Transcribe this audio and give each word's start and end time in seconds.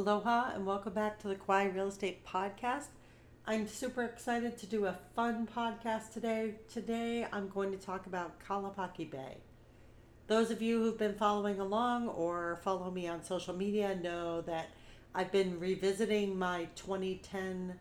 Aloha 0.00 0.52
and 0.54 0.64
welcome 0.64 0.94
back 0.94 1.18
to 1.18 1.28
the 1.28 1.34
Kauai 1.34 1.64
Real 1.64 1.88
Estate 1.88 2.24
Podcast. 2.24 2.86
I'm 3.46 3.68
super 3.68 4.02
excited 4.02 4.56
to 4.56 4.64
do 4.64 4.86
a 4.86 4.96
fun 5.14 5.46
podcast 5.46 6.14
today. 6.14 6.54
Today 6.72 7.26
I'm 7.30 7.50
going 7.50 7.70
to 7.72 7.76
talk 7.76 8.06
about 8.06 8.42
Kalapaki 8.42 9.10
Bay. 9.10 9.36
Those 10.26 10.50
of 10.50 10.62
you 10.62 10.82
who've 10.82 10.96
been 10.96 11.16
following 11.16 11.60
along 11.60 12.08
or 12.08 12.60
follow 12.64 12.90
me 12.90 13.08
on 13.08 13.22
social 13.22 13.54
media 13.54 13.94
know 13.94 14.40
that 14.40 14.70
I've 15.14 15.30
been 15.30 15.60
revisiting 15.60 16.38
my 16.38 16.68
2010 16.76 17.78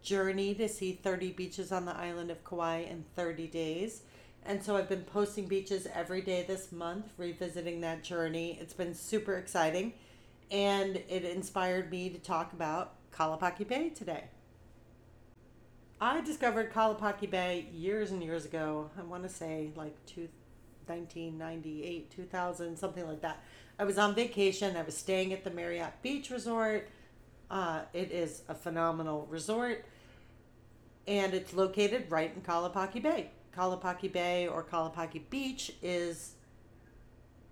journey 0.00 0.54
to 0.54 0.70
see 0.70 0.92
30 0.92 1.32
beaches 1.32 1.70
on 1.70 1.84
the 1.84 1.94
island 1.94 2.30
of 2.30 2.42
Kauai 2.44 2.84
in 2.84 3.04
30 3.14 3.46
days. 3.46 4.00
And 4.46 4.64
so 4.64 4.74
I've 4.74 4.88
been 4.88 5.04
posting 5.04 5.46
beaches 5.46 5.86
every 5.94 6.22
day 6.22 6.46
this 6.48 6.72
month, 6.72 7.12
revisiting 7.18 7.82
that 7.82 8.02
journey. 8.02 8.56
It's 8.58 8.72
been 8.72 8.94
super 8.94 9.34
exciting 9.34 9.92
and 10.50 10.96
it 10.96 11.24
inspired 11.24 11.90
me 11.90 12.10
to 12.10 12.18
talk 12.18 12.52
about 12.52 12.94
Kalapaki 13.12 13.66
Bay 13.66 13.90
today. 13.90 14.24
I 16.00 16.20
discovered 16.20 16.72
Kalapaki 16.72 17.28
Bay 17.28 17.66
years 17.72 18.10
and 18.10 18.22
years 18.22 18.44
ago. 18.44 18.90
I 18.98 19.02
want 19.02 19.24
to 19.24 19.28
say 19.28 19.72
like 19.74 19.94
two, 20.06 20.28
1998, 20.86 22.10
2000, 22.10 22.76
something 22.78 23.06
like 23.06 23.20
that. 23.22 23.42
I 23.78 23.84
was 23.84 23.98
on 23.98 24.14
vacation. 24.14 24.76
I 24.76 24.82
was 24.82 24.96
staying 24.96 25.32
at 25.32 25.44
the 25.44 25.50
Marriott 25.50 26.02
Beach 26.02 26.30
Resort. 26.30 26.88
Uh, 27.50 27.82
it 27.92 28.10
is 28.12 28.42
a 28.48 28.54
phenomenal 28.54 29.26
resort, 29.30 29.84
and 31.06 31.32
it's 31.32 31.54
located 31.54 32.10
right 32.10 32.30
in 32.34 32.42
Kalapaki 32.42 33.02
Bay. 33.02 33.30
Kalapaki 33.56 34.12
Bay 34.12 34.46
or 34.46 34.62
Kalapaki 34.62 35.22
Beach 35.30 35.72
is 35.82 36.34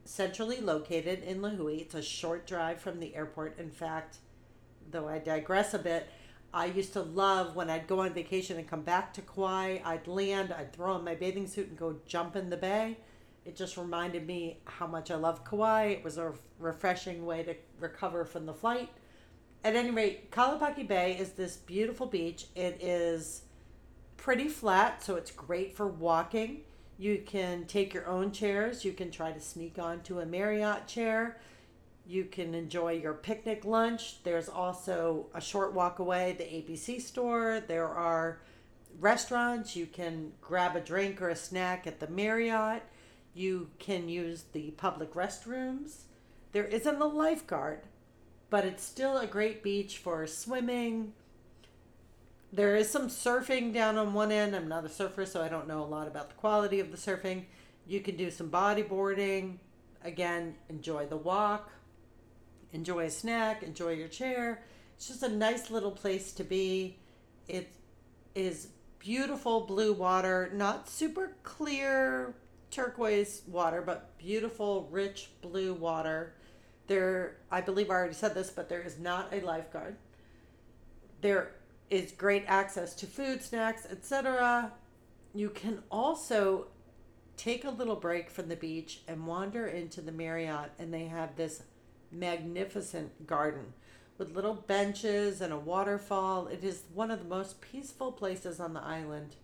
centrally 0.06 0.60
located 0.60 1.22
in 1.22 1.40
Lihue. 1.40 1.80
It's 1.80 1.94
a 1.94 2.02
short 2.02 2.46
drive 2.46 2.80
from 2.80 3.00
the 3.00 3.14
airport. 3.14 3.58
In 3.58 3.70
fact, 3.70 4.18
though 4.90 5.08
I 5.08 5.18
digress 5.18 5.74
a 5.74 5.78
bit, 5.78 6.08
I 6.54 6.66
used 6.66 6.92
to 6.94 7.02
love 7.02 7.54
when 7.54 7.68
I'd 7.68 7.86
go 7.86 8.00
on 8.00 8.14
vacation 8.14 8.56
and 8.56 8.68
come 8.68 8.82
back 8.82 9.12
to 9.14 9.20
Kauai, 9.20 9.78
I'd 9.84 10.06
land, 10.06 10.54
I'd 10.56 10.72
throw 10.72 10.92
on 10.92 11.04
my 11.04 11.14
bathing 11.14 11.46
suit 11.46 11.68
and 11.68 11.76
go 11.76 11.96
jump 12.06 12.36
in 12.36 12.48
the 12.48 12.56
bay. 12.56 12.96
It 13.44 13.56
just 13.56 13.76
reminded 13.76 14.26
me 14.26 14.58
how 14.64 14.86
much 14.86 15.10
I 15.10 15.16
love 15.16 15.44
Kauai. 15.44 15.84
It 15.88 16.04
was 16.04 16.18
a 16.18 16.32
refreshing 16.58 17.26
way 17.26 17.42
to 17.42 17.54
recover 17.78 18.24
from 18.24 18.46
the 18.46 18.54
flight. 18.54 18.88
At 19.62 19.76
any 19.76 19.90
rate, 19.90 20.30
Kalapaki 20.30 20.86
Bay 20.86 21.16
is 21.18 21.32
this 21.32 21.56
beautiful 21.56 22.06
beach. 22.06 22.46
It 22.54 22.78
is 22.80 23.42
pretty 24.16 24.48
flat, 24.48 25.02
so 25.02 25.16
it's 25.16 25.30
great 25.30 25.76
for 25.76 25.86
walking. 25.86 26.62
You 26.98 27.22
can 27.26 27.66
take 27.66 27.92
your 27.92 28.06
own 28.06 28.32
chairs. 28.32 28.84
You 28.84 28.92
can 28.92 29.10
try 29.10 29.32
to 29.32 29.40
sneak 29.40 29.78
onto 29.78 30.20
a 30.20 30.26
Marriott 30.26 30.86
chair. 30.86 31.38
You 32.06 32.24
can 32.24 32.54
enjoy 32.54 32.92
your 32.92 33.14
picnic 33.14 33.64
lunch. 33.64 34.22
There's 34.22 34.48
also 34.48 35.26
a 35.34 35.40
short 35.40 35.74
walk 35.74 35.98
away, 35.98 36.36
the 36.38 36.44
ABC 36.44 37.00
store. 37.00 37.62
There 37.66 37.88
are 37.88 38.38
restaurants. 38.98 39.76
You 39.76 39.86
can 39.86 40.32
grab 40.40 40.76
a 40.76 40.80
drink 40.80 41.20
or 41.20 41.28
a 41.28 41.36
snack 41.36 41.86
at 41.86 42.00
the 42.00 42.08
Marriott. 42.08 42.82
You 43.34 43.68
can 43.78 44.08
use 44.08 44.44
the 44.52 44.70
public 44.72 45.12
restrooms. 45.14 46.04
There 46.52 46.64
isn't 46.64 47.02
a 47.02 47.06
lifeguard, 47.06 47.80
but 48.48 48.64
it's 48.64 48.82
still 48.82 49.18
a 49.18 49.26
great 49.26 49.62
beach 49.62 49.98
for 49.98 50.26
swimming, 50.26 51.12
there 52.52 52.76
is 52.76 52.90
some 52.90 53.08
surfing 53.08 53.72
down 53.72 53.96
on 53.96 54.14
one 54.14 54.32
end. 54.32 54.54
I'm 54.54 54.68
not 54.68 54.84
a 54.84 54.88
surfer, 54.88 55.26
so 55.26 55.42
I 55.42 55.48
don't 55.48 55.68
know 55.68 55.82
a 55.82 55.86
lot 55.86 56.06
about 56.06 56.30
the 56.30 56.36
quality 56.36 56.80
of 56.80 56.90
the 56.90 56.96
surfing. 56.96 57.44
You 57.86 58.00
can 58.00 58.16
do 58.16 58.30
some 58.30 58.50
bodyboarding. 58.50 59.58
Again, 60.04 60.54
enjoy 60.68 61.06
the 61.06 61.16
walk, 61.16 61.70
enjoy 62.72 63.06
a 63.06 63.10
snack, 63.10 63.62
enjoy 63.62 63.94
your 63.94 64.08
chair. 64.08 64.62
It's 64.96 65.08
just 65.08 65.22
a 65.22 65.28
nice 65.28 65.70
little 65.70 65.90
place 65.90 66.32
to 66.32 66.44
be. 66.44 66.98
It 67.48 67.68
is 68.34 68.68
beautiful 68.98 69.62
blue 69.62 69.92
water, 69.92 70.50
not 70.54 70.88
super 70.88 71.32
clear 71.42 72.34
turquoise 72.70 73.42
water, 73.46 73.82
but 73.82 74.16
beautiful, 74.18 74.88
rich 74.90 75.30
blue 75.42 75.74
water. 75.74 76.34
There, 76.86 77.36
I 77.50 77.60
believe 77.60 77.90
I 77.90 77.94
already 77.94 78.14
said 78.14 78.34
this, 78.34 78.50
but 78.50 78.68
there 78.68 78.82
is 78.82 78.98
not 78.98 79.32
a 79.32 79.40
lifeguard. 79.40 79.96
There 81.20 81.52
is 81.90 82.12
great 82.12 82.44
access 82.46 82.94
to 82.96 83.06
food, 83.06 83.42
snacks, 83.42 83.86
etc. 83.90 84.72
You 85.34 85.50
can 85.50 85.82
also 85.90 86.68
take 87.36 87.64
a 87.64 87.70
little 87.70 87.96
break 87.96 88.30
from 88.30 88.48
the 88.48 88.56
beach 88.56 89.00
and 89.06 89.26
wander 89.26 89.66
into 89.66 90.00
the 90.00 90.12
Marriott, 90.12 90.72
and 90.78 90.92
they 90.92 91.06
have 91.06 91.36
this 91.36 91.62
magnificent 92.10 93.26
garden 93.26 93.72
with 94.18 94.34
little 94.34 94.54
benches 94.54 95.40
and 95.40 95.52
a 95.52 95.58
waterfall. 95.58 96.48
It 96.48 96.64
is 96.64 96.84
one 96.94 97.10
of 97.10 97.20
the 97.20 97.28
most 97.28 97.60
peaceful 97.60 98.12
places 98.12 98.60
on 98.60 98.72
the 98.72 98.82
island. 98.82 99.36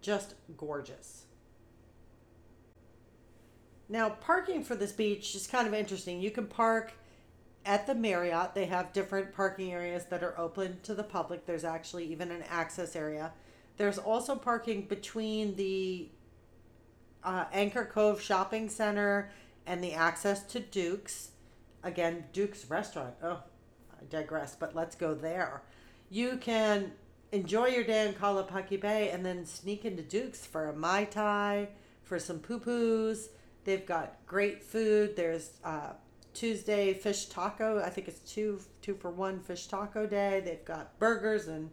Just 0.00 0.34
gorgeous. 0.56 1.24
Now, 3.88 4.10
parking 4.10 4.64
for 4.64 4.74
this 4.74 4.92
beach 4.92 5.34
is 5.34 5.46
kind 5.46 5.66
of 5.66 5.74
interesting. 5.74 6.20
You 6.20 6.30
can 6.30 6.46
park 6.46 6.92
at 7.64 7.86
the 7.86 7.94
Marriott, 7.94 8.54
they 8.54 8.66
have 8.66 8.92
different 8.92 9.34
parking 9.34 9.72
areas 9.72 10.06
that 10.06 10.22
are 10.22 10.38
open 10.38 10.78
to 10.84 10.94
the 10.94 11.02
public. 11.02 11.46
There's 11.46 11.64
actually 11.64 12.06
even 12.06 12.30
an 12.30 12.42
access 12.48 12.96
area. 12.96 13.32
There's 13.76 13.98
also 13.98 14.34
parking 14.34 14.82
between 14.82 15.56
the 15.56 16.08
uh, 17.22 17.44
Anchor 17.52 17.84
Cove 17.84 18.20
Shopping 18.20 18.68
Center 18.68 19.30
and 19.66 19.82
the 19.84 19.92
access 19.92 20.42
to 20.44 20.60
Duke's. 20.60 21.32
Again, 21.82 22.24
Duke's 22.32 22.68
restaurant. 22.68 23.14
Oh, 23.22 23.42
I 23.92 24.04
digress, 24.10 24.56
but 24.56 24.74
let's 24.74 24.96
go 24.96 25.14
there. 25.14 25.62
You 26.10 26.38
can 26.38 26.92
enjoy 27.32 27.66
your 27.66 27.84
day 27.84 28.08
in 28.08 28.14
Kalapaki 28.14 28.80
Bay 28.80 29.10
and 29.10 29.24
then 29.24 29.44
sneak 29.44 29.84
into 29.84 30.02
Duke's 30.02 30.46
for 30.46 30.68
a 30.68 30.74
Mai 30.74 31.04
Tai, 31.04 31.68
for 32.02 32.18
some 32.18 32.38
pupus. 32.38 33.28
They've 33.64 33.84
got 33.84 34.16
great 34.26 34.62
food. 34.62 35.14
There's 35.14 35.50
uh, 35.62 35.92
Tuesday 36.34 36.94
fish 36.94 37.26
taco. 37.26 37.82
I 37.82 37.90
think 37.90 38.08
it's 38.08 38.20
two 38.20 38.60
two 38.82 38.94
for 38.94 39.10
one 39.10 39.40
fish 39.40 39.66
taco 39.66 40.06
day. 40.06 40.40
They've 40.44 40.64
got 40.64 40.98
burgers 40.98 41.48
and 41.48 41.70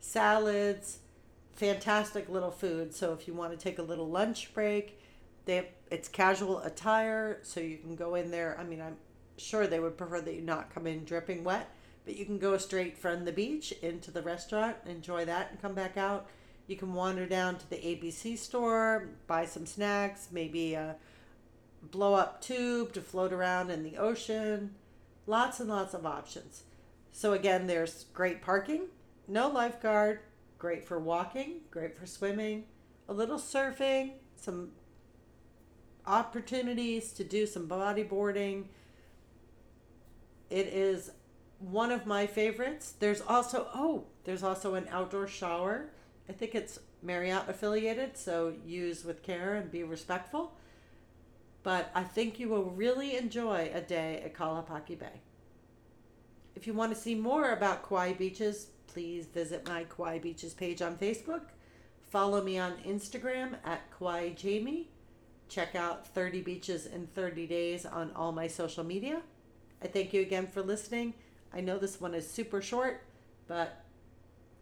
salads. 0.00 0.98
Fantastic 1.54 2.28
little 2.28 2.50
food. 2.50 2.94
So 2.94 3.12
if 3.12 3.26
you 3.26 3.34
want 3.34 3.52
to 3.52 3.58
take 3.58 3.78
a 3.78 3.82
little 3.82 4.08
lunch 4.08 4.52
break, 4.52 5.00
they 5.46 5.56
have, 5.56 5.66
it's 5.90 6.08
casual 6.08 6.60
attire, 6.60 7.38
so 7.42 7.60
you 7.60 7.78
can 7.78 7.94
go 7.94 8.14
in 8.14 8.30
there. 8.30 8.56
I 8.58 8.64
mean, 8.64 8.82
I'm 8.82 8.96
sure 9.38 9.66
they 9.66 9.80
would 9.80 9.96
prefer 9.96 10.20
that 10.20 10.34
you 10.34 10.42
not 10.42 10.74
come 10.74 10.86
in 10.86 11.04
dripping 11.04 11.44
wet, 11.44 11.70
but 12.04 12.16
you 12.16 12.26
can 12.26 12.38
go 12.38 12.58
straight 12.58 12.98
from 12.98 13.24
the 13.24 13.32
beach 13.32 13.72
into 13.80 14.10
the 14.10 14.22
restaurant, 14.22 14.76
enjoy 14.86 15.24
that, 15.24 15.50
and 15.50 15.62
come 15.62 15.74
back 15.74 15.96
out. 15.96 16.28
You 16.66 16.76
can 16.76 16.94
wander 16.94 17.26
down 17.26 17.56
to 17.58 17.70
the 17.70 17.76
ABC 17.76 18.36
store, 18.36 19.08
buy 19.26 19.46
some 19.46 19.66
snacks, 19.66 20.28
maybe 20.32 20.74
a 20.74 20.96
blow 21.90 22.14
up 22.14 22.40
tube 22.40 22.92
to 22.94 23.00
float 23.00 23.32
around 23.32 23.70
in 23.70 23.82
the 23.82 23.96
ocean. 23.96 24.74
Lots 25.26 25.60
and 25.60 25.68
lots 25.68 25.94
of 25.94 26.06
options. 26.06 26.62
So, 27.12 27.32
again, 27.32 27.66
there's 27.66 28.04
great 28.12 28.42
parking, 28.42 28.88
no 29.26 29.48
lifeguard, 29.48 30.20
great 30.58 30.84
for 30.84 30.98
walking, 30.98 31.60
great 31.70 31.96
for 31.96 32.06
swimming, 32.06 32.64
a 33.08 33.12
little 33.12 33.38
surfing, 33.38 34.12
some 34.36 34.70
opportunities 36.06 37.12
to 37.12 37.24
do 37.24 37.46
some 37.46 37.66
bodyboarding. 37.66 38.66
It 40.50 40.66
is 40.68 41.10
one 41.58 41.90
of 41.90 42.06
my 42.06 42.26
favorites. 42.26 42.94
There's 42.98 43.22
also, 43.22 43.66
oh, 43.74 44.04
there's 44.24 44.42
also 44.42 44.74
an 44.74 44.86
outdoor 44.90 45.26
shower. 45.26 45.86
I 46.28 46.32
think 46.32 46.54
it's 46.54 46.78
Marriott 47.02 47.48
affiliated, 47.48 48.16
so 48.16 48.54
use 48.64 49.04
with 49.04 49.22
care 49.22 49.54
and 49.54 49.70
be 49.70 49.82
respectful 49.82 50.52
but 51.66 51.90
I 51.96 52.04
think 52.04 52.38
you 52.38 52.48
will 52.48 52.70
really 52.70 53.16
enjoy 53.16 53.72
a 53.74 53.80
day 53.80 54.22
at 54.24 54.34
Kalapaki 54.34 54.96
Bay. 54.96 55.20
If 56.54 56.64
you 56.64 56.72
want 56.72 56.94
to 56.94 57.00
see 57.00 57.16
more 57.16 57.50
about 57.50 57.82
Kauai 57.82 58.12
beaches, 58.12 58.68
please 58.86 59.26
visit 59.26 59.66
my 59.66 59.82
Kauai 59.82 60.20
Beaches 60.20 60.54
page 60.54 60.80
on 60.80 60.96
Facebook. 60.96 61.40
Follow 62.08 62.40
me 62.40 62.56
on 62.56 62.74
Instagram 62.86 63.56
at 63.64 63.80
Kauai 63.90 64.28
Jamie. 64.34 64.90
Check 65.48 65.74
out 65.74 66.06
30 66.06 66.40
Beaches 66.42 66.86
in 66.86 67.08
30 67.08 67.48
Days 67.48 67.84
on 67.84 68.12
all 68.14 68.30
my 68.30 68.46
social 68.46 68.84
media. 68.84 69.20
I 69.82 69.88
thank 69.88 70.14
you 70.14 70.20
again 70.20 70.46
for 70.46 70.62
listening. 70.62 71.14
I 71.52 71.62
know 71.62 71.78
this 71.78 72.00
one 72.00 72.14
is 72.14 72.30
super 72.30 72.62
short, 72.62 73.02
but 73.48 73.84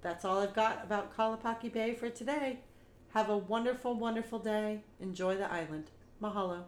that's 0.01 0.25
all 0.25 0.39
I've 0.39 0.55
got 0.55 0.83
about 0.83 1.15
Kalapaki 1.15 1.71
Bay 1.71 1.93
for 1.93 2.09
today. 2.09 2.61
Have 3.13 3.29
a 3.29 3.37
wonderful, 3.37 3.95
wonderful 3.95 4.39
day. 4.39 4.81
Enjoy 5.01 5.37
the 5.37 5.53
island. 5.53 5.91
Mahalo. 6.23 6.65